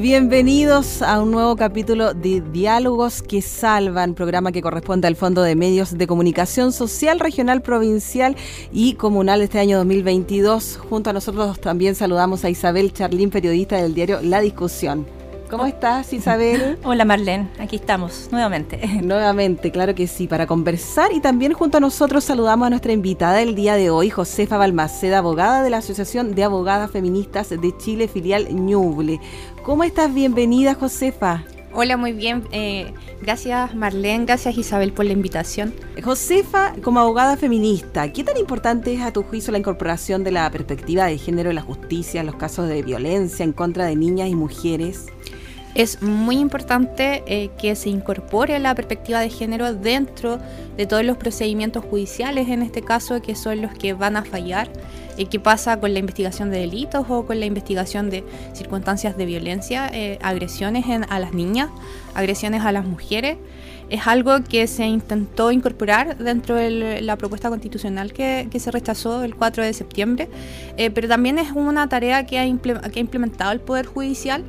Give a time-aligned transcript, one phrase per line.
[0.00, 5.56] Bienvenidos a un nuevo capítulo de Diálogos que Salvan, programa que corresponde al Fondo de
[5.56, 8.36] Medios de Comunicación Social, Regional, Provincial
[8.70, 10.78] y Comunal de este año 2022.
[10.88, 15.17] Junto a nosotros también saludamos a Isabel Charlín, periodista del diario La Discusión.
[15.50, 16.78] ¿Cómo estás, Isabel?
[16.84, 17.48] Hola, Marlene.
[17.58, 18.78] Aquí estamos, nuevamente.
[19.02, 21.10] nuevamente, claro que sí, para conversar.
[21.12, 25.18] Y también junto a nosotros saludamos a nuestra invitada del día de hoy, Josefa Balmaceda,
[25.18, 29.20] abogada de la Asociación de Abogadas Feministas de Chile, filial Ñuble.
[29.62, 30.12] ¿Cómo estás?
[30.12, 31.44] Bienvenida, Josefa.
[31.72, 32.44] Hola, muy bien.
[32.50, 32.92] Eh,
[33.22, 35.74] gracias Marlene, gracias Isabel por la invitación.
[36.02, 40.50] Josefa, como abogada feminista, ¿qué tan importante es a tu juicio la incorporación de la
[40.50, 44.28] perspectiva de género en la justicia en los casos de violencia en contra de niñas
[44.28, 45.06] y mujeres?
[45.78, 50.40] Es muy importante eh, que se incorpore la perspectiva de género dentro
[50.76, 54.68] de todos los procedimientos judiciales, en este caso, que son los que van a fallar.
[55.16, 59.24] Eh, ¿Qué pasa con la investigación de delitos o con la investigación de circunstancias de
[59.24, 61.70] violencia, eh, agresiones a las niñas,
[62.12, 63.36] agresiones a las mujeres?
[63.88, 69.36] Es algo que se intentó incorporar dentro de la propuesta constitucional que, se rechazó el
[69.36, 70.28] 4 de septiembre,
[70.76, 74.44] pero también es una tarea que ha implementado el Poder Judicial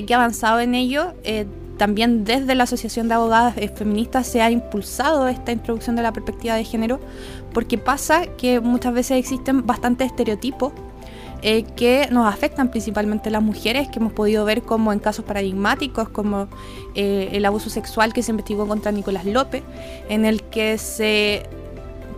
[0.00, 1.14] que ha avanzado en ello.
[1.24, 1.46] Eh,
[1.78, 6.12] también desde la Asociación de Abogadas eh, Feministas se ha impulsado esta introducción de la
[6.12, 7.00] perspectiva de género,
[7.52, 10.72] porque pasa que muchas veces existen bastantes estereotipos
[11.42, 16.08] eh, que nos afectan principalmente las mujeres, que hemos podido ver como en casos paradigmáticos,
[16.08, 16.48] como
[16.94, 19.62] el abuso sexual que se investigó contra Nicolás López,
[20.08, 21.48] en el que se,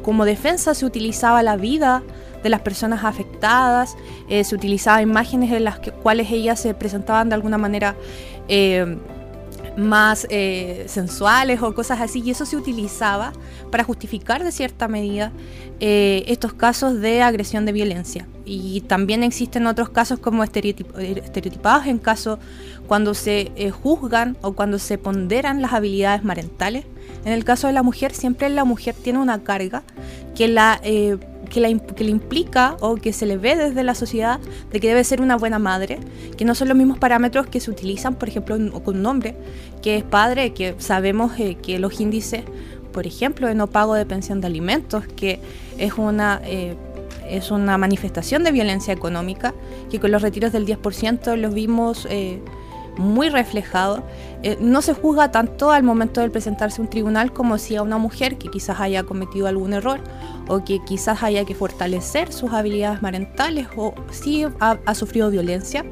[0.02, 2.02] como defensa se utilizaba la vida
[2.44, 3.96] de las personas afectadas,
[4.28, 7.96] eh, se utilizaban imágenes en las cuales ellas se presentaban de alguna manera
[8.48, 8.98] eh,
[9.78, 13.32] más eh, sensuales o cosas así, y eso se utilizaba
[13.72, 15.32] para justificar de cierta medida
[15.80, 18.26] estos casos de agresión de violencia.
[18.46, 22.38] Y también existen otros casos como estereotipados en caso
[22.86, 23.52] cuando se
[23.82, 26.86] juzgan o cuando se ponderan las habilidades marentales.
[27.26, 29.82] En el caso de la mujer, siempre la mujer tiene una carga
[30.34, 30.80] que la
[31.54, 34.40] que, le implica o que se le ve desde la sociedad
[34.72, 36.00] de que debe ser una buena madre,
[36.36, 39.36] que no son los mismos parámetros que se utilizan, por ejemplo, con un hombre
[39.80, 42.42] que es padre, que sabemos eh, que los índices,
[42.92, 45.40] por ejemplo, de no pago de pensión de alimentos, que
[45.78, 46.40] es una...
[46.44, 46.76] Eh,
[47.26, 49.54] es una manifestación de violencia económica
[49.90, 52.38] que con los retiros del 10% los vimos eh,
[52.98, 54.04] muy reflejado.
[54.46, 57.82] Eh, no se juzga tanto al momento de presentarse a un tribunal como si a
[57.82, 60.00] una mujer que quizás haya cometido algún error
[60.48, 65.82] o que quizás haya que fortalecer sus habilidades marentales o si ha, sufrido violencia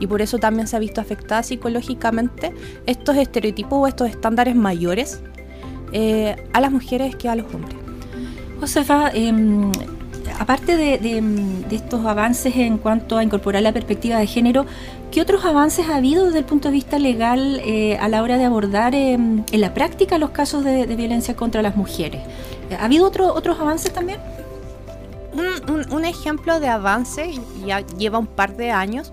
[0.00, 2.52] y por eso también se ha visto afectada psicológicamente
[2.84, 5.22] estos estereotipos o estos estándares mayores
[5.92, 7.76] eh, a las mujeres que a los hombres.
[8.58, 9.70] Josefa, em,
[10.40, 11.22] aparte de,
[11.70, 14.64] estos avances en cuanto a incorporar la perspectiva de género,
[15.10, 18.38] ¿qué otros avances ha habido desde el punto de vista legal eh, a la hora
[18.38, 22.22] de abordar em, en la práctica los casos de, violencia contra las mujeres?
[22.78, 24.18] ¿Ha habido otros avances también?
[25.90, 27.32] Un, ejemplo de avance
[27.66, 29.12] ya lleva un par de años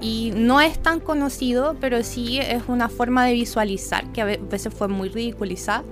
[0.00, 4.72] y no es tan conocido, pero sí es una forma de visualizar que a veces
[4.72, 5.82] fue muy ridiculizada.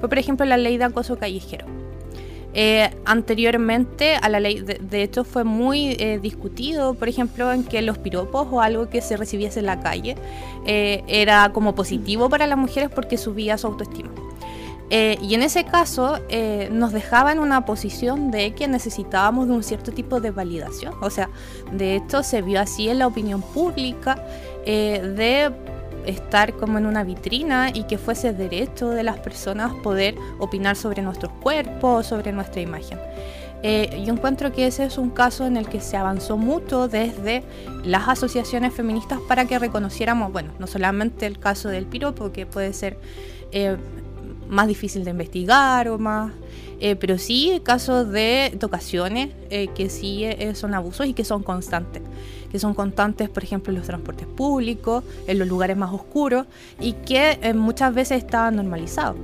[0.00, 1.83] Fue, por ejemplo, la ley de acoso callejero
[2.56, 7.82] eh, anteriormente a la ley, de, hecho fue muy eh, discutido, por ejemplo, en que
[7.82, 10.16] los piropos o algo que se recibiese en la calle
[10.64, 14.10] eh, era como positivo para las mujeres porque subía su autoestima.
[14.90, 16.20] y en ese caso
[16.70, 20.94] nos dejaba en una posición de que necesitábamos de un cierto tipo de validación.
[21.00, 21.30] O sea,
[21.72, 24.14] de hecho se vio así en la opinión pública
[24.64, 25.50] de
[26.06, 31.02] estar como en una vitrina y que fuese derecho de las personas poder opinar sobre
[31.02, 32.98] nuestros cuerpos, sobre nuestra imagen.
[33.66, 37.42] Eh, yo encuentro que ese es un caso en el que se avanzó mucho desde
[37.82, 42.74] las asociaciones feministas para que reconociéramos, bueno, no solamente el caso del piropo, que puede
[42.74, 42.98] ser
[43.52, 43.78] eh,
[44.48, 46.32] más difícil de investigar o más
[46.80, 51.42] eh, pero sí casos de tocaciones eh, que sí eh, son abusos y que son
[51.42, 52.02] constantes,
[52.50, 56.46] que son constantes, por ejemplo, en los transportes públicos, en los lugares más oscuros
[56.80, 59.16] y que muchas veces estaban normalizados.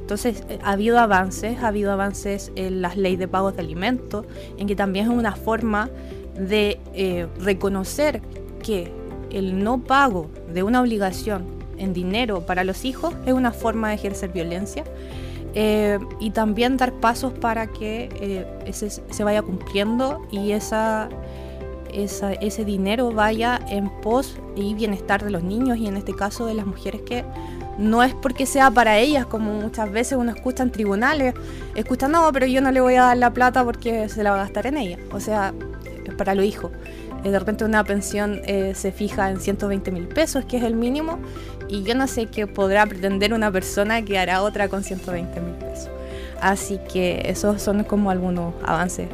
[0.00, 4.24] Entonces, ha habido avances, ha habido avances en las leyes de pagos de alimentos,
[4.56, 5.90] en que también es una forma
[6.38, 6.78] de
[7.40, 8.22] reconocer
[8.62, 8.92] que
[9.30, 11.44] el no pago de una obligación
[11.78, 14.84] en dinero para los hijos es una forma de ejercer violencia
[15.58, 21.08] eh, y también dar pasos para que eh, ese, se vaya cumpliendo y esa,
[21.90, 26.52] ese dinero vaya en pos y bienestar de los niños y en este caso de
[26.52, 27.24] las mujeres que
[27.78, 31.32] no es porque sea para ellas, como muchas veces uno escucha en tribunales,
[31.74, 34.36] escucha, no, pero yo no le voy a dar la plata porque se la va
[34.36, 35.54] a gastar en ella, o sea,
[36.04, 36.70] es para los hijos.
[37.24, 41.18] Eh, de repente una pensión se fija en 120 mil pesos, que es el mínimo,
[41.68, 45.54] y yo no sé qué podrá pretender una persona que hará otra con 120 mil
[45.54, 45.88] pesos.
[46.40, 49.08] Así que esos son como algunos avances.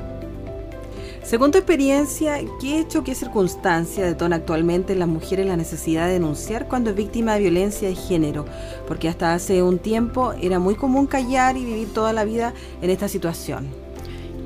[1.22, 6.14] Según tu experiencia, ¿qué hecho, qué circunstancia detona actualmente en las mujeres la necesidad de
[6.14, 8.44] denunciar cuando es víctima de violencia de género?
[8.88, 12.52] Porque hasta hace un tiempo era muy común callar y vivir toda la vida
[12.82, 13.68] en esta situación.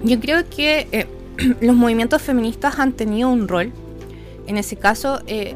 [0.04, 1.06] Yo creo que eh,
[1.62, 3.72] los movimientos feministas han tenido un rol,
[4.46, 5.54] en ese caso, eh,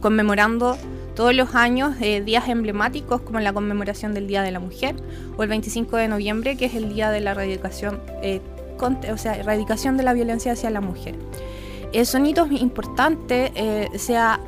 [0.00, 0.78] conmemorando
[1.18, 4.94] todos los años eh, días emblemáticos como la conmemoración del Día de la Mujer
[5.36, 8.40] o el 25 de noviembre que es el Día de la Erradicación, eh,
[8.80, 11.16] o sea, erradicación de la violencia hacia la mujer.
[11.92, 13.50] Eh, son hitos importantes,
[13.96, 14.38] se ha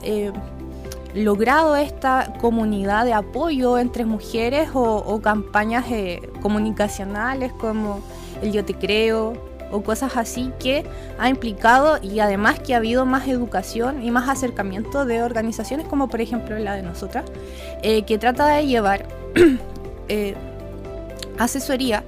[1.13, 5.87] logrado esta comunidad de apoyo entre mujeres o campañas
[6.41, 8.01] comunicacionales como
[8.43, 10.85] el Yo Te Creo, o cosas así que
[11.19, 16.09] ha implicado y además que ha habido más educación y más acercamiento de organizaciones como
[16.09, 17.25] por ejemplo la de nosotras,
[17.83, 19.07] eh, que trata de llevar
[20.09, 20.35] eh,
[21.39, 22.05] asesoría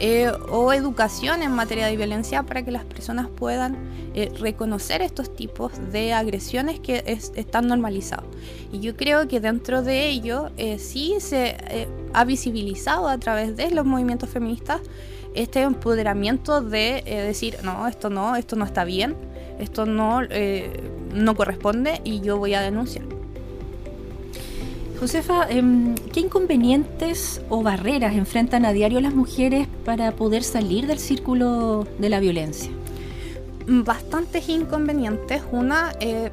[0.00, 3.98] eh, o educación en materia de violencia para que las personas puedan
[4.40, 7.04] reconocer estos tipos de agresiones que
[7.36, 8.24] están normalizados.
[8.72, 11.56] Y yo creo que dentro de ello sí se
[12.12, 14.80] ha visibilizado a través de los movimientos feministas
[15.42, 19.14] este empoderamiento de eh, decir, no, esto no, esto no está bien,
[19.60, 23.04] esto no, eh, no corresponde y yo voy a denunciar.
[24.98, 30.98] Josefa, em, ¿qué inconvenientes o barreras enfrentan a diario las mujeres para poder salir del
[30.98, 32.72] círculo de la violencia?
[33.68, 35.42] Bastantes inconvenientes.
[35.52, 36.32] Una eh,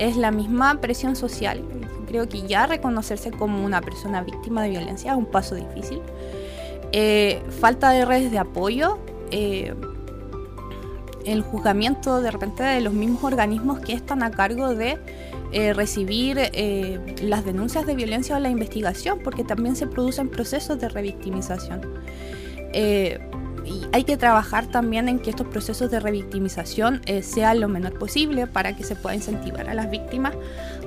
[0.00, 1.62] es la misma presión social.
[2.08, 6.00] Creo que ya reconocerse como una persona víctima de violencia es un paso difícil.
[6.92, 8.98] Eh, falta de redes de apoyo,
[9.30, 9.74] eh,
[11.24, 14.98] el juzgamiento de repente de los mismos organismos que están a cargo de
[15.52, 16.38] eh, recibir
[17.22, 21.82] las denuncias de violencia o la investigación, porque también se producen procesos de revictimización.
[22.72, 28.46] y hay que trabajar también en que estos procesos de revictimización sean lo menor posible
[28.46, 30.34] para que se pueda incentivar a las víctimas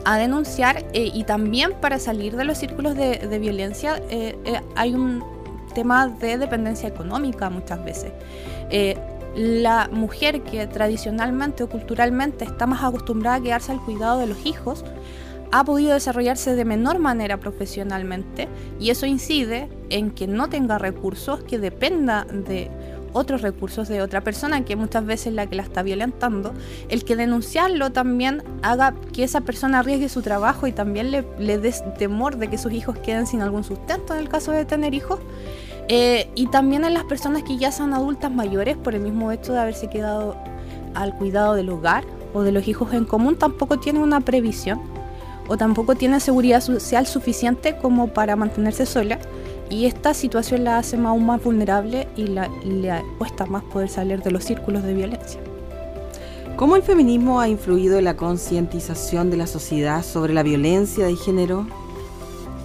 [0.04, 4.02] a denunciar y también para salir de los círculos de violencia
[4.76, 5.24] hay un,
[5.74, 8.12] tema de dependencia económica muchas veces.
[8.70, 8.98] Eh,
[9.36, 14.46] la mujer que tradicionalmente o culturalmente está más acostumbrada a quedarse al cuidado de los
[14.46, 14.86] hijos,
[15.52, 18.48] ha podido desarrollarse de menor manera profesionalmente
[18.80, 22.72] y eso incide en que no tenga recursos, que dependa de
[23.14, 26.54] otros recursos de otra persona, que muchas veces es la que la está violentando,
[26.90, 31.60] el que denunciarlo también haga que esa persona arriesgue su trabajo y también le, le
[31.60, 34.94] dé temor de que sus hijos queden sin algún sustento en el caso de tener
[34.94, 35.20] hijos,
[35.90, 39.54] eh, y también en las personas que ya son adultas mayores, por el mismo hecho
[39.54, 40.36] de haberse quedado
[40.94, 42.04] al cuidado del hogar
[42.34, 44.82] o de los hijos en común, tampoco tienen una previsión
[45.48, 49.20] o tampoco tienen seguridad social suficiente como para mantenerse sola.
[49.70, 54.22] Y esta situación la hace aún más vulnerable y la, le cuesta más poder salir
[54.22, 55.40] de los círculos de violencia.
[56.56, 61.16] ¿Cómo el feminismo ha influido en la concientización de la sociedad sobre la violencia de
[61.16, 61.66] género?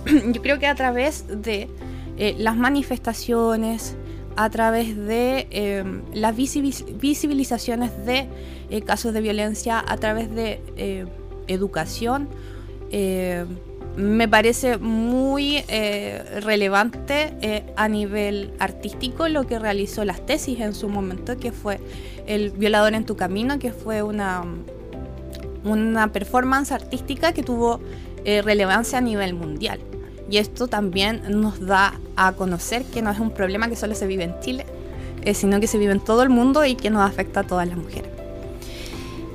[0.32, 1.70] Yo creo que a través de
[2.18, 3.96] eh, las manifestaciones,
[4.34, 8.28] a través de eh, las visibilizaciones de
[8.70, 10.60] eh, casos de violencia, a través de
[11.48, 12.28] educación.
[13.96, 15.62] me parece muy
[16.40, 21.80] relevante a nivel artístico lo que realizó las tesis en su momento, que fue
[22.26, 24.44] El violador en tu camino, que fue una,
[25.64, 27.80] una performance artística que tuvo
[28.24, 29.80] relevancia a nivel mundial.
[30.30, 34.06] Y esto también nos da a conocer que no es un problema que solo se
[34.06, 34.66] vive en Chile,
[35.22, 37.66] eh, sino que se vive en todo el mundo y que nos afecta a todas
[37.66, 38.18] las mujeres.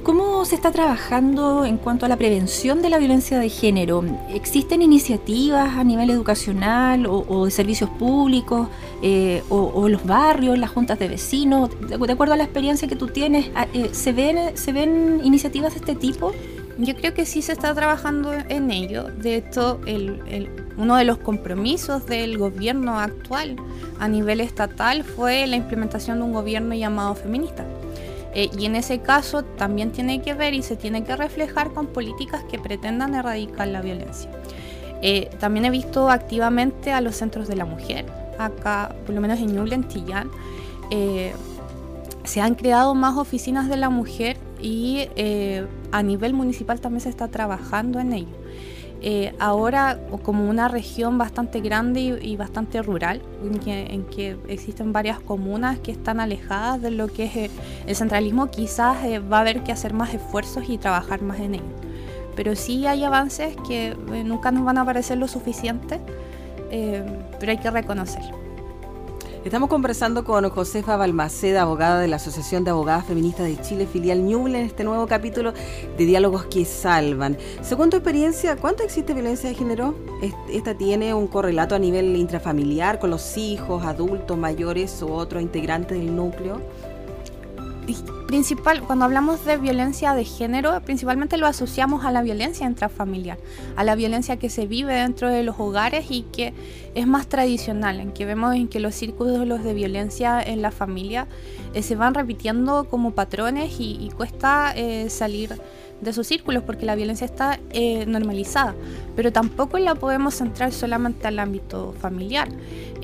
[0.04, 4.04] ¿Cómo se está trabajando en cuanto a la prevención de la violencia de género?
[4.34, 8.68] ¿Existen iniciativas a nivel educacional o, de servicios públicos
[9.02, 11.70] eh, o, los barrios, las juntas de vecinos?
[11.88, 15.74] De, acuerdo a la experiencia que tú tienes, ah, eh, ¿se, ven, ¿se ven iniciativas
[15.74, 16.34] de este tipo?
[16.78, 19.06] Yo creo que sí se está trabajando en ello.
[19.06, 19.80] De hecho,
[20.78, 23.56] uno de los compromisos del gobierno actual
[24.00, 27.66] a nivel estatal fue la implementación de un gobierno llamado feminista.
[28.36, 31.88] Eh, y en ese caso también tiene que ver y se tiene que reflejar con
[31.88, 34.30] políticas que pretendan erradicar la violencia.
[35.40, 38.06] también he visto activamente a los centros de la mujer,
[38.40, 40.32] acá, por lo menos en Ñuble, Chillán.
[42.24, 45.10] se han creado más oficinas de la mujer y
[45.92, 48.43] a nivel municipal también se está trabajando en ello.
[49.06, 55.78] Eh, ahora como una región bastante grande y, bastante rural, en que, existen varias comunas
[55.80, 57.50] que están alejadas de lo que es eh,
[57.86, 61.56] el centralismo, quizás eh, va a haber que hacer más esfuerzos y trabajar más en
[61.56, 61.76] ello.
[62.38, 63.94] Pero sí hay avances que
[64.26, 66.00] nunca nos van a parecer lo suficiente,
[67.40, 68.43] pero hay que reconocerlo.
[69.44, 74.24] Estamos conversando con Josefa Balmaceda, abogada de la Asociación de Abogadas Feministas de Chile, filial
[74.24, 75.52] Ñuble, en este nuevo capítulo
[75.98, 77.38] de Diálogos que Salvan.
[77.62, 79.96] Según tu experiencia, ¿cuánto existe violencia de género?
[80.50, 85.98] ¿Esta tiene un correlato a nivel intrafamiliar con los hijos, adultos, mayores u otros integrantes
[85.98, 86.62] del núcleo?
[88.28, 93.38] Principal, cuando hablamos de violencia de género, principalmente lo asociamos a la violencia intrafamiliar,
[93.76, 96.54] a la violencia que se vive dentro de los hogares y que
[96.96, 101.28] es más tradicional, en que vemos en que los círculos de violencia en la familia
[101.74, 105.60] eh, se van repitiendo como patrones y, cuesta eh, salir
[106.02, 108.76] de esos círculos porque la violencia está eh, normalizada,
[109.16, 112.50] pero tampoco la podemos centrar solamente al ámbito familiar.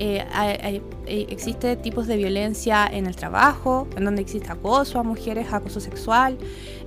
[0.02, 5.52] Eh, hay, existe tipos de violencia en el trabajo, en donde existe acoso a mujeres,
[5.52, 6.38] acoso sexual,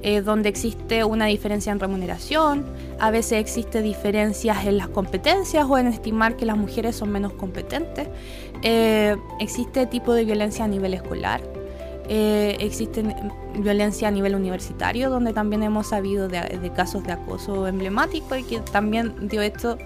[0.03, 2.65] eh, donde existe una diferencia en remuneración,
[2.99, 7.35] a veces existe diferencias en las competencias o en estimar que las mujeres son menos
[7.35, 8.09] competentes,
[9.41, 11.43] existe tipo de violencia a nivel escolar,
[12.09, 13.05] eh, existe
[13.55, 18.59] violencia a nivel universitario, donde también hemos sabido de, casos de acoso emblemático y que
[18.59, 19.79] también dio esto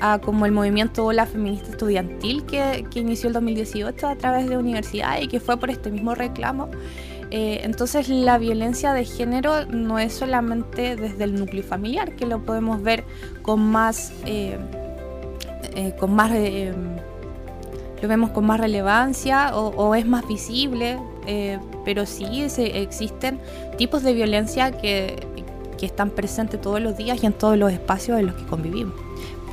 [0.00, 5.24] a como el movimiento la Feminista Estudiantil que, inició el 2018 a través de universidades
[5.24, 6.68] y que fue por este mismo reclamo.
[7.30, 12.44] Eh, entonces la violencia de género no es solamente desde el núcleo familiar, que lo
[12.44, 13.04] podemos ver
[13.42, 14.12] con más...
[14.26, 14.58] Eh,
[15.98, 16.32] con más
[18.02, 23.40] lo vemos con más relevancia o es más visible eh, pero sí existen
[23.78, 25.26] tipos de violencia que,
[25.78, 28.94] que están presentes todos los días y en todos los espacios en los que convivimos.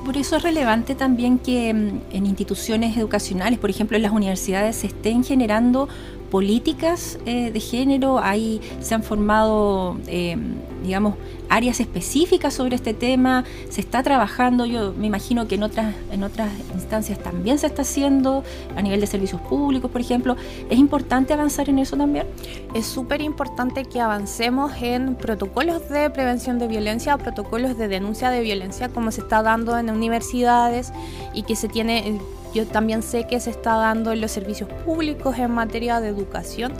[0.08, 4.78] Por eso es relevante también que mm, en instituciones educacionales, por ejemplo en las universidades,
[4.78, 5.90] se estén generando
[6.32, 10.38] políticas eh, de género, ahí se han formado, eh,
[10.84, 11.16] digamos,
[11.50, 16.24] áreas específicas sobre este tema, se está trabajando, yo me imagino que en otras, en
[16.24, 18.44] otras instancias también se está haciendo,
[18.76, 20.36] a nivel de servicios públicos, por ejemplo.
[20.70, 22.28] ¿Es importante avanzar en eso también?
[22.74, 28.42] Es súper importante que avancemos en protocolos de prevención de violencia, protocolos de denuncia de
[28.42, 30.92] violencia, como se está dando en universidades
[31.34, 32.20] y que se tiene
[32.54, 36.74] yo también sé que se está dando en los servicios públicos en materia de educación,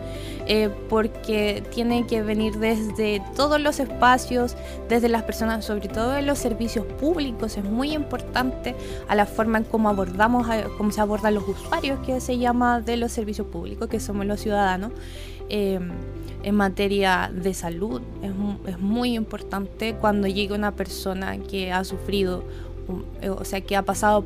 [0.48, 4.56] eh, porque tiene que venir desde todos los espacios,
[4.90, 8.76] desde las personas, sobre todo en los servicios públicos, es muy importante
[9.08, 10.48] a la forma en cómo abordamos,
[10.78, 14.40] cómo se abordan los usuarios, que se llama de los servicios públicos, que somos los
[14.40, 14.92] ciudadanos.
[15.50, 15.80] Eh,
[16.44, 18.32] en materia de salud es,
[18.72, 22.44] es muy importante cuando llega una persona que ha sufrido,
[23.28, 24.24] o sea, que ha pasado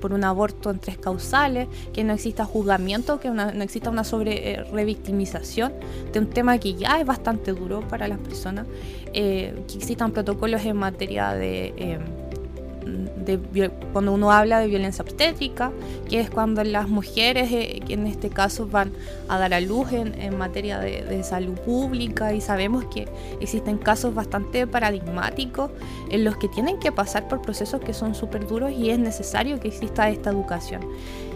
[0.00, 4.52] por un aborto en tres causales, que no exista juzgamiento, que no exista una sobre
[4.52, 5.72] eh, revictimización
[6.12, 8.66] de un tema que ya es bastante duro para las personas,
[9.12, 11.98] eh, que existan protocolos en materia de
[13.28, 15.72] em, cuando uno habla de violencia obstétrica,
[16.08, 18.92] que es cuando las mujeres, eh, que en este caso van
[19.28, 23.08] a dar a luz en, materia de, salud pública y sabemos que
[23.40, 25.70] existen casos bastante paradigmáticos
[26.10, 29.58] en los que tienen que pasar por procesos que son súper duros y es necesario
[29.58, 30.82] que exista esta educación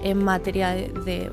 [0.04, 1.30] en materia de,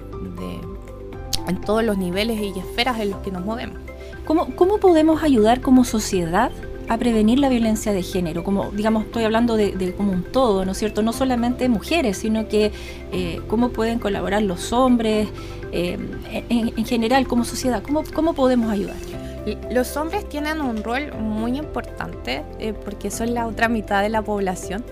[1.48, 3.78] en todos los niveles y esferas en los que nos movemos.
[4.25, 6.51] ¿Cómo, cómo podemos ayudar como sociedad
[6.89, 10.72] a prevenir la violencia de género, como digamos estoy hablando de, como un todo, ¿no
[10.72, 11.03] es cierto?
[11.03, 12.72] No solamente mujeres, sino que
[13.12, 15.29] eh, cómo pueden colaborar los hombres,
[15.72, 16.00] eh,
[16.50, 18.96] en, general como sociedad, ¿cómo, cómo podemos ayudar.
[19.72, 24.24] Los hombres tienen un rol muy importante eh, porque son la otra mitad de la
[24.24, 24.84] población.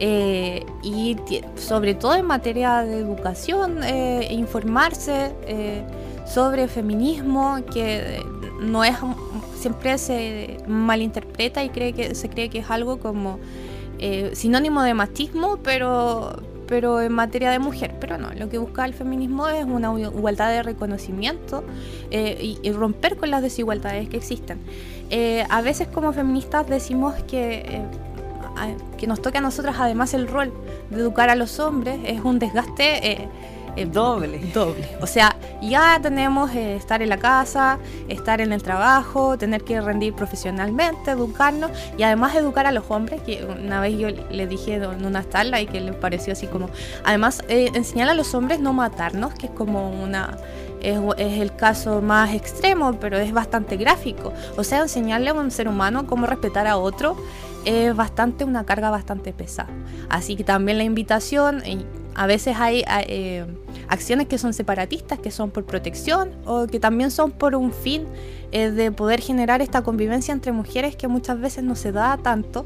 [0.00, 1.16] y
[1.56, 3.80] sobre todo en materia de educación,
[4.30, 5.32] informarse
[6.26, 8.20] sobre feminismo, que
[8.60, 8.96] no es
[9.64, 13.38] siempre se malinterpreta y cree que se cree que es algo como
[13.98, 17.94] eh, sinónimo de machismo, pero, pero en materia de mujer.
[17.98, 21.64] Pero no, lo que busca el feminismo es una igualdad de reconocimiento
[22.10, 24.58] eh, y, romper con las desigualdades que existen.
[25.08, 27.80] Eh, a veces como feministas decimos que,
[28.98, 30.52] que nos toca a nosotras además el rol
[30.90, 33.28] de educar a los hombres, es un desgaste
[33.82, 34.38] Doble.
[34.52, 34.88] Doble.
[35.00, 37.78] O sea, ya tenemos eh, estar en la casa,
[38.08, 43.20] estar en el trabajo, tener que rendir profesionalmente, educarnos y además educar a los hombres,
[43.22, 46.68] que una vez yo le dije en una charla y que le pareció así como,
[47.04, 50.36] además eh, enseñar a los hombres no matarnos, que es como una...
[50.80, 54.34] Es, es, el caso más extremo, pero es bastante gráfico.
[54.58, 57.16] O sea, enseñarle a un ser humano cómo respetar a otro
[57.64, 59.70] es bastante una carga bastante pesada.
[60.10, 61.62] Así que también la invitación,
[62.14, 63.44] a veces hay eh,
[63.88, 68.04] acciones que son separatistas, que son por protección o que también son por un fin
[68.52, 72.64] eh, de poder generar esta convivencia entre mujeres que muchas veces no se da tanto.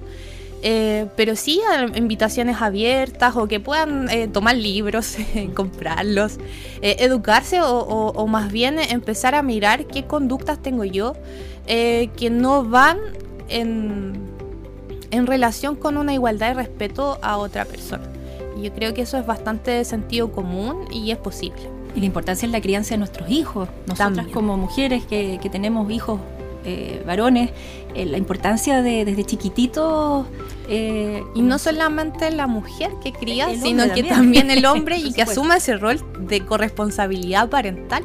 [0.60, 1.60] Eh, pero sí
[1.94, 5.16] invitaciones abiertas o que puedan tomar libros,
[5.54, 6.38] comprarlos,
[6.82, 11.14] educarse o, más bien empezar a mirar qué conductas tengo yo
[11.64, 12.98] que no van
[13.48, 14.14] en,
[15.12, 18.17] en relación con una igualdad y respeto a otra persona.
[18.62, 21.60] Yo creo que eso es bastante de sentido común y es posible.
[21.94, 23.68] Y la importancia en la crianza de nuestros hijos.
[23.86, 26.20] Nosotras como mujeres que, tenemos hijos
[26.64, 27.50] eh, varones,
[27.94, 30.26] eh, la importancia de desde chiquititos...
[30.70, 35.22] Eh, y no solamente la mujer que cría, sino que también el hombre y que
[35.22, 38.04] asuma ese rol de corresponsabilidad parental.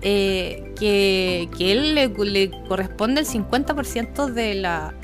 [0.00, 4.94] que, que él le, le corresponde el 50% de la,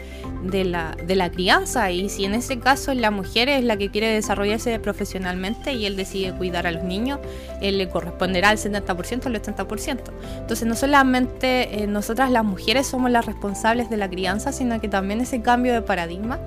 [0.43, 3.91] de la, de la crianza y si en ese caso la mujer es la que
[3.91, 7.21] quiere desarrollarse profesionalmente y él decide cuidar a los niños,
[7.61, 10.01] él le corresponderá al 70% al 80%.
[10.39, 14.89] Entonces no solamente eh, nosotras las mujeres somos las responsables de la crianza, sino que
[14.89, 16.41] también ese cambio de paradigma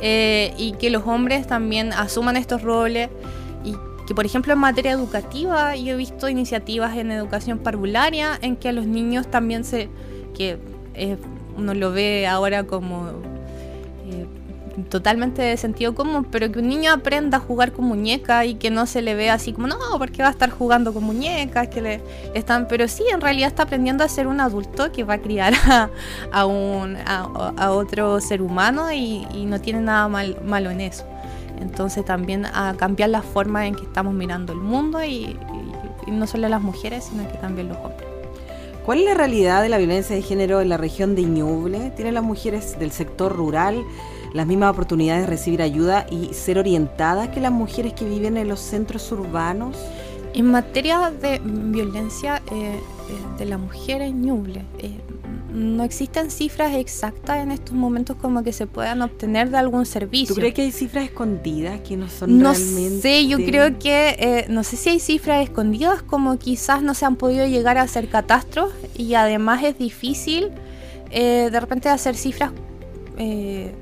[0.00, 3.08] eh, y que los hombres también asuman estos roles
[3.64, 3.74] y
[4.06, 8.68] que por ejemplo en materia educativa yo he visto iniciativas en educación parvularia en que
[8.68, 9.88] a los niños también se
[10.34, 10.58] que
[10.94, 11.16] eh,
[11.56, 13.31] uno lo ve ahora como
[14.88, 18.70] totalmente de sentido común, pero que un niño aprenda a jugar con muñecas y que
[18.70, 21.80] no se le vea así como, no, porque va a estar jugando con muñecas, que
[21.80, 22.00] le
[22.34, 25.54] están, pero sí, en realidad está aprendiendo a ser un adulto que va a criar
[26.32, 31.04] a, un, a, otro ser humano y, no tiene nada mal, malo en eso.
[31.60, 35.36] Entonces también a cambiar la forma en que estamos mirando el mundo y
[36.06, 38.12] no solo las mujeres, sino que también los hombres.
[38.84, 41.92] ¿Cuál es la realidad de la violencia de género en la región de Ñuble?
[41.94, 43.84] ¿Tienen las mujeres del sector rural
[44.32, 48.48] las mismas oportunidades de recibir ayuda y ser orientadas que las mujeres que viven en
[48.48, 49.76] los centros urbanos?
[50.34, 52.78] En materia de violencia eh, eh,
[53.38, 54.98] de la mujer en Ñuble, eh,
[55.52, 60.34] no existen cifras exactas en estos momentos como que se puedan obtener de algún servicio.
[60.34, 63.00] ¿Tú crees que hay cifras escondidas que no son no realmente?
[63.00, 67.04] Sé, yo creo que, eh, no sé si hay cifras escondidas como quizás no se
[67.04, 70.50] han podido llegar a hacer catastros y además es difícil
[71.10, 72.52] eh, de repente hacer cifras...
[73.18, 73.72] Eh,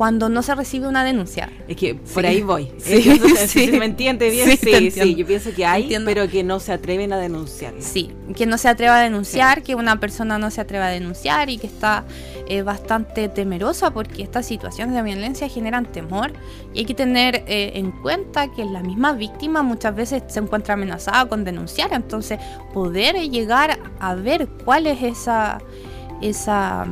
[0.00, 1.52] cuando no se recibe una denuncia.
[1.68, 2.72] Es que por ahí voy.
[2.78, 3.02] Sí,
[3.48, 3.70] sí.
[3.72, 4.56] ¿Me entiendes bien?
[4.56, 7.74] Sí, sí, yo pienso que hay, pero que no se atreven a denunciar.
[7.80, 11.50] Sí, que no se atreva a denunciar, que una persona no se atreva a denunciar
[11.50, 12.06] y que está
[12.48, 16.32] eh, bastante temerosa porque estas situaciones de violencia generan temor
[16.72, 20.72] y hay que tener eh, en cuenta que la misma víctima muchas veces se encuentra
[20.72, 22.38] amenazada con denunciar, entonces
[22.72, 25.60] poder llegar a ver cuál es esa...
[26.22, 26.86] esa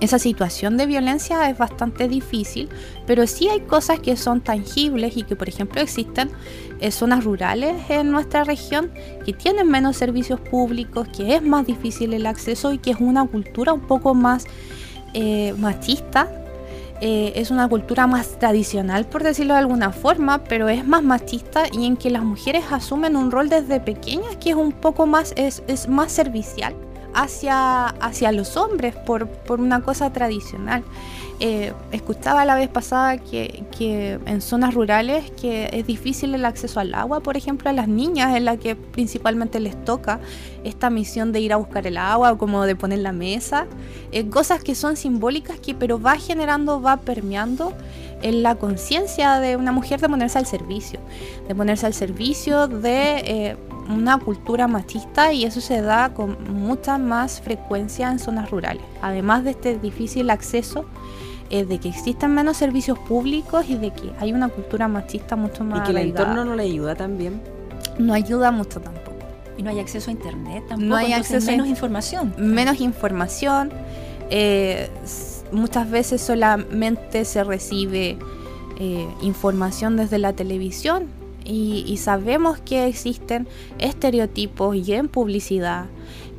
[0.00, 2.68] esa situación de violencia es bastante difícil,
[3.06, 6.30] pero sí hay cosas que son tangibles y que, por ejemplo, existen
[6.80, 8.90] en zonas rurales en nuestra región
[9.24, 13.24] que tienen menos servicios públicos, que es más difícil el acceso y que es una
[13.26, 14.44] cultura un poco más
[15.14, 16.30] eh, machista.
[17.02, 21.64] Eh, es una cultura más tradicional, por decirlo de alguna forma, pero es más machista
[21.70, 25.34] y en que las mujeres asumen un rol desde pequeñas que es un poco más,
[25.36, 26.74] es, es más servicial
[27.16, 30.84] hacia, hacia los hombres por, una cosa tradicional.
[31.38, 33.64] Eh, escuchaba la vez pasada que,
[34.26, 38.36] en zonas rurales que es difícil el acceso al agua, por ejemplo, a las niñas,
[38.36, 40.20] en la que principalmente les toca
[40.64, 43.66] esta misión de ir a buscar el agua, como de poner la mesa,
[44.12, 47.72] eh, cosas que son simbólicas, que pero va generando, va permeando
[48.22, 51.00] en la conciencia de una mujer de ponerse al servicio,
[51.48, 53.56] de ponerse al servicio de eh,
[53.88, 58.82] una cultura machista y eso se da con mucha más frecuencia en zonas rurales.
[59.02, 60.84] Además de este difícil acceso,
[61.50, 65.64] eh, de que existen menos servicios públicos y de que hay una cultura machista mucho
[65.64, 65.80] más.
[65.80, 67.40] Y que el entorno no le ayuda también.
[67.98, 69.16] No ayuda mucho tampoco.
[69.56, 70.88] Y no hay acceso a internet tampoco.
[70.88, 72.34] No hay acceso menos información.
[72.36, 73.72] Menos información.
[74.30, 74.90] Eh,
[75.52, 78.18] muchas veces solamente se recibe
[78.78, 81.06] eh, información desde la televisión
[81.46, 83.46] y, sabemos que existen
[83.78, 85.86] estereotipos y en publicidad,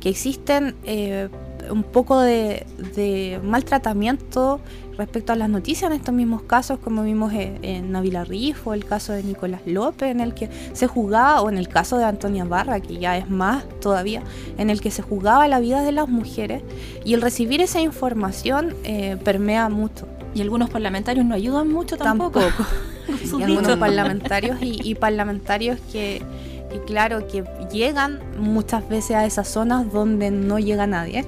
[0.00, 1.28] que existen eh,
[1.70, 4.60] un poco de, maltratamiento
[4.96, 9.12] respecto a las noticias en estos mismos casos, como vimos en, Navila Rifo, el caso
[9.12, 12.80] de Nicolás López, en el que se jugaba, o en el caso de Antonia Barra,
[12.80, 14.22] que ya es más todavía,
[14.56, 16.62] en el que se jugaba la vida de las mujeres,
[17.04, 20.08] y el recibir esa información eh, permea mucho.
[20.34, 22.40] Y algunos parlamentarios no ayudan mucho tampoco.
[23.08, 26.22] y algunos parlamentarios y parlamentarios que
[26.74, 31.24] y claro que llegan muchas veces a esas zonas donde no llega nadie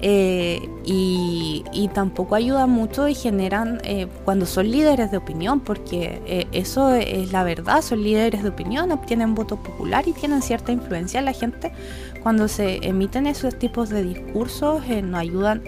[0.00, 1.64] eh, y,
[1.94, 7.32] tampoco ayudan mucho y generan eh, cuando son líderes de opinión porque eh, eso es
[7.32, 11.32] la verdad son líderes de opinión obtienen voto popular y tienen cierta influencia en la
[11.32, 11.72] gente.
[12.22, 15.62] Cuando se emiten esos tipos de discursos no ayudan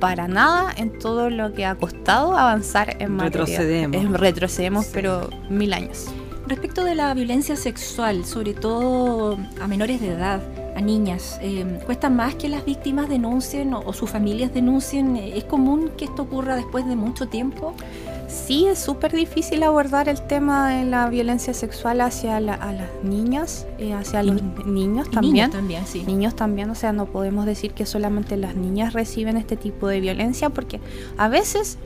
[0.00, 3.44] para nada en todo lo que ha costado avanzar en materia.
[3.46, 4.20] Retrocedemos.
[4.20, 6.06] retrocedemos, pero mil años.
[6.46, 10.42] Respecto de la violencia sexual, sobre todo a menores de edad,
[10.76, 15.16] a niñas, eh, ¿cuesta más que las víctimas denuncien o, sus familias denuncien?
[15.16, 17.74] ¿Es común que esto ocurra después de mucho tiempo?
[18.28, 22.60] Sí, es súper difícil abordar el tema de la violencia sexual hacia las
[23.02, 25.34] niñas, eh, hacia los niños también.
[25.34, 26.04] Niños también, sí.
[26.06, 30.00] Niños también, o sea, no podemos decir que solamente las niñas reciben este tipo de
[30.00, 30.80] violencia porque
[31.16, 31.78] a veces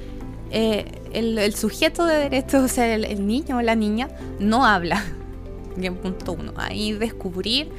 [0.51, 5.05] eh, el, sujeto de derecho, o sea, el, niño o la niña, no habla.
[5.77, 6.53] Bien, punto uno.
[6.57, 7.71] Ahí descubrir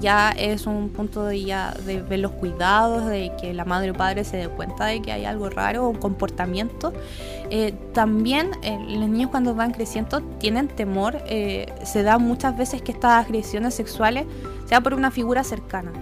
[0.00, 3.94] ya es un punto de, ya de ver los cuidados, de que la madre o
[3.94, 6.92] padre se dé cuenta de que hay algo raro, un comportamiento.
[7.50, 12.92] Eh, también eh, los niños cuando van creciendo tienen temor, se da muchas veces que
[12.92, 14.26] estas agresiones sexuales
[14.66, 15.92] sea por una figura cercana.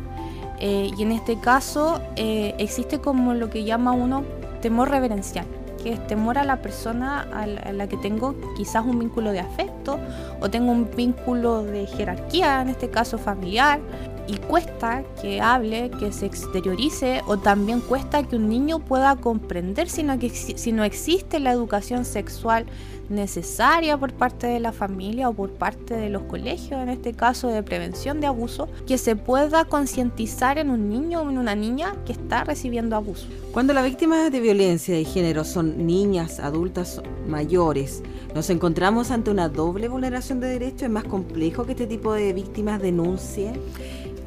[0.60, 4.24] y en este caso existe como lo que llama uno
[4.60, 5.46] temor reverencial
[5.82, 9.98] que es temor a la persona a la, que tengo quizás un vínculo de afecto
[10.40, 13.80] o tengo un vínculo de jerarquía, en este caso familiar,
[14.26, 19.88] y cuesta que hable, que se exteriorice o también cuesta que un niño pueda comprender
[19.88, 22.66] si no, no existe la educación sexual
[23.10, 27.48] necesaria por parte de la familia o por parte de los colegios, en este caso
[27.48, 31.96] de prevención de abuso, que se pueda concientizar en un niño o en una niña
[32.06, 33.26] que está recibiendo abuso.
[33.52, 38.02] Cuando las víctimas de violencia de género son niñas, adultas, mayores,
[38.34, 40.82] nos encontramos ante una doble vulneración de derechos.
[40.82, 43.52] ¿Es más complejo que este tipo de víctimas denuncie?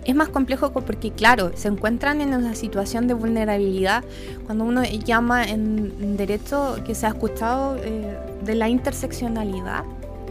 [0.06, 4.04] Es más complejo porque, claro, se encuentran en una situación de vulnerabilidad
[4.46, 9.84] cuando uno llama en derecho que se ha escuchado eh, de la interseccionalidad.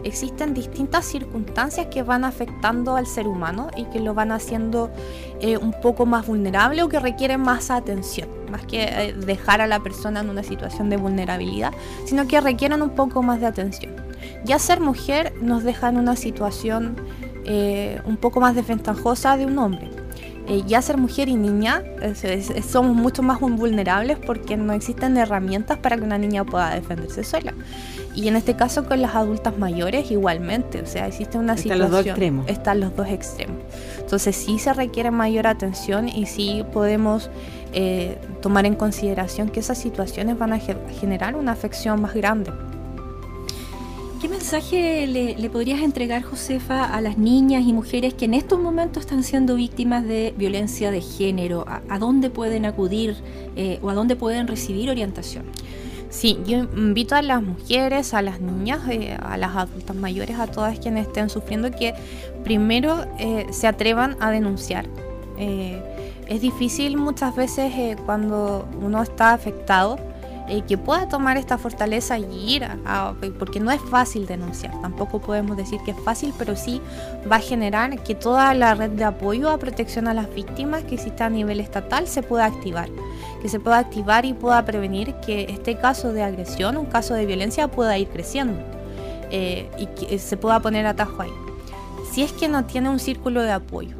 [0.03, 4.91] Existen distintas circunstancias que van afectando al ser humano y que lo van haciendo
[5.39, 9.67] eh, un poco más vulnerable o que requieren más atención, más que eh, dejar a
[9.67, 11.73] la persona en una situación de vulnerabilidad,
[12.05, 13.95] sino que requieren un poco más de atención.
[14.43, 16.97] Ya ser mujer nos deja en una situación
[17.45, 19.89] eh, un poco más desventajosa de un hombre.
[20.45, 21.83] Eh, ya ser mujer y niña
[22.67, 27.53] somos mucho más vulnerables porque no existen herramientas para que una niña pueda defenderse sola.
[28.13, 31.81] Y en este caso con las adultas mayores igualmente, o sea, existe una situación...
[31.81, 32.49] Están los dos extremos.
[32.49, 33.57] Están los dos extremos.
[33.99, 37.31] Entonces sí se requiere mayor atención y sí podemos
[37.71, 42.51] eh, tomar en consideración que esas situaciones van a generar una afección más grande.
[44.23, 49.03] ¿Qué mensaje le, podrías entregar, Josefa, a las niñas y mujeres que en estos momentos
[49.03, 51.65] están siendo víctimas de violencia de género?
[51.67, 53.17] ¿A, dónde pueden acudir
[53.57, 55.43] eh, o a dónde pueden recibir orientación?
[56.09, 60.47] Sí, yo invito a las mujeres, a las niñas, eh, a las adultas mayores, a
[60.47, 61.93] todas quienes estén sufriendo, que
[62.45, 64.85] primero eh, se atrevan a denunciar.
[65.37, 69.97] es difícil muchas veces cuando uno está afectado
[70.49, 75.21] eh, que pueda tomar esta fortaleza y ir a, porque no es fácil denunciar, tampoco
[75.21, 76.81] podemos decir que es fácil, pero sí
[77.31, 80.95] va a generar que toda la red de apoyo a protección a las víctimas que
[80.95, 82.89] existe a nivel estatal se pueda activar,
[83.41, 87.25] que se pueda activar y pueda prevenir que este caso de agresión, un caso de
[87.25, 88.59] violencia pueda ir creciendo
[89.31, 91.33] eh, y que se pueda poner atajo ahí.
[92.11, 93.95] Si es que no tiene un círculo de apoyo,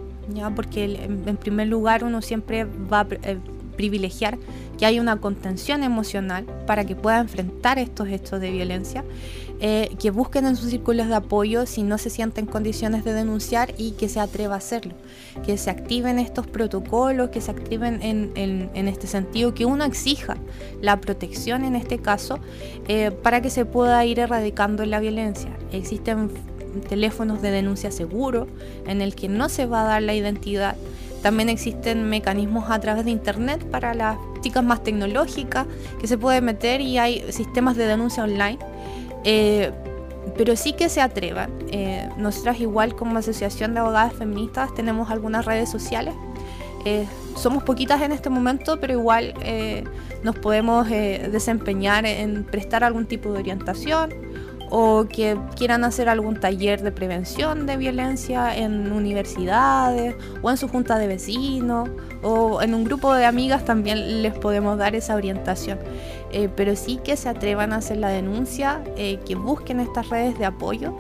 [0.56, 3.38] porque en primer lugar uno siempre va a eh,
[3.76, 4.38] privilegiar
[4.78, 9.04] que haya una contención emocional para que pueda enfrentar estos hechos de violencia,
[9.60, 13.14] eh, que busquen en sus círculos de apoyo si no se sienten en condiciones de
[13.14, 14.94] denunciar y que se atreva a hacerlo,
[15.46, 20.38] que se activen estos protocolos, que se activen en, este sentido, que uno exija
[20.82, 22.40] la protección en este caso
[22.88, 25.56] eh, para que se pueda ir erradicando la violencia.
[25.72, 26.30] Existen
[26.82, 28.48] teléfonos de denuncia seguro
[28.88, 30.76] en el que no se va a dar la identidad
[31.24, 35.66] también existen mecanismos a través de Internet para las chicas más tecnológicas
[36.00, 38.60] que se puede meter y hay sistemas de denuncia online.
[39.24, 39.72] Eh,
[40.38, 41.50] pero sí que se atrevan.
[41.72, 46.14] Eh, nosotras igual como Asociación de Abogadas Feministas tenemos algunas redes sociales
[46.86, 47.08] Eh,
[47.38, 49.34] somos poquitas en este momento, pero igual
[50.22, 54.10] nos podemos desempeñar en prestar algún tipo de orientación
[54.76, 60.68] o que quieran hacer algún taller de prevención de violencia en universidades o en su
[60.68, 61.90] junta de vecinos
[62.24, 65.78] o en un grupo de amigas también les podemos dar esa orientación.
[66.56, 70.96] pero sí que se atrevan a hacer la denuncia, que busquen estas redes de apoyo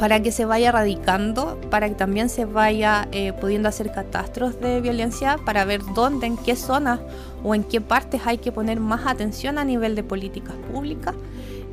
[0.00, 4.80] para que se vaya erradicando, para que también se vaya eh, pudiendo hacer catastros de
[4.80, 7.00] violencia, para ver dónde, en qué zonas
[7.44, 11.14] o en qué partes hay que poner más atención a nivel de políticas públicas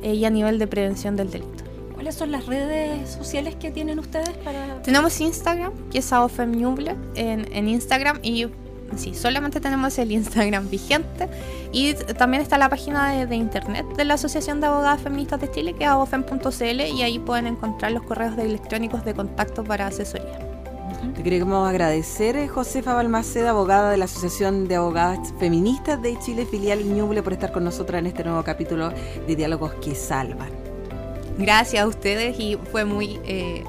[0.02, 1.64] eh, y a nivel de prevención del delito.
[1.94, 4.80] ¿Cuáles son las redes sociales que tienen ustedes para...?
[4.82, 8.46] Tenemos Instagram, que es AOFEMNUBLE en, en Instagram y
[8.96, 11.28] sí, solamente tenemos el Instagram vigente
[11.72, 15.74] y también está la página de, internet de la Asociación de Abogadas Feministas de Chile,
[15.74, 20.47] que es abofem.cl y ahí pueden encontrar los correos electrónicos de contacto para asesoría.
[21.14, 26.44] Te queremos agradecer, eh, Josefa Balmaceda, abogada de la Asociación de Abogadas Feministas de Chile,
[26.44, 28.90] filial Ñuble, por estar con nosotros en este nuevo capítulo
[29.26, 30.50] de Diálogos que Salvan.
[31.38, 33.20] Gracias a ustedes y fue muy...
[33.24, 33.64] Eh,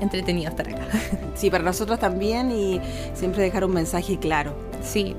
[0.00, 0.86] entretenido estar acá.
[1.34, 2.80] Sí, para nosotros también y
[3.14, 4.54] siempre dejar un mensaje claro.
[4.82, 5.14] Sí,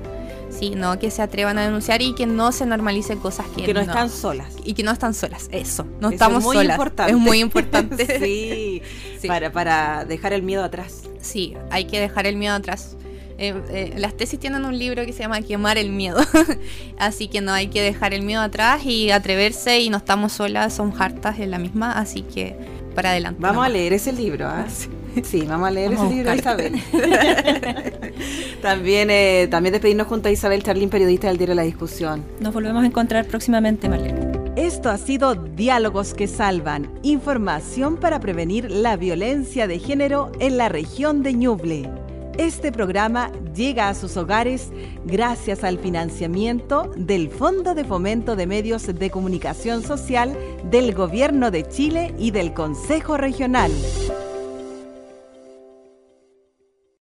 [0.58, 3.74] sí, no, que se atrevan a denunciar y que no se normalicen cosas que, que
[3.74, 4.54] no, están solas.
[4.64, 6.76] Y que no están solas, eso, no estamos es muy solas.
[6.76, 7.12] Importante.
[7.12, 8.18] Es muy importante.
[8.18, 8.82] sí,
[9.26, 11.02] Para, para dejar el miedo atrás.
[11.20, 12.96] Sí, hay que dejar el miedo atrás.
[13.38, 16.20] Eh, eh, las tesis tienen un libro que se llama Quemar el miedo.
[16.98, 20.74] así que no hay que dejar el miedo atrás y atreverse y no estamos solas,
[20.74, 22.56] son hartas en la misma, así que
[22.94, 23.40] para adelante.
[23.40, 24.66] Vamos a leer ese libro, ¿ah?
[25.24, 26.82] Sí, vamos a leer ese libro, Isabel.
[28.62, 32.24] también, eh, también despedirnos junto a Isabel Charlín, periodista del diario La Discusión.
[32.40, 34.32] Nos volvemos a encontrar próximamente, Marlene.
[34.56, 40.68] Esto ha sido Diálogos que Salvan, información para prevenir la violencia de género en la
[40.68, 41.90] región de Ñuble.
[42.38, 44.70] Este programa llega a sus hogares
[45.04, 50.36] gracias al financiamiento del Fondo de Fomento de Medios de Comunicación Social
[50.70, 53.70] del Gobierno de Chile y del Consejo Regional.